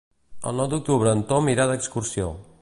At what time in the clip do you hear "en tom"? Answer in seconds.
1.17-1.53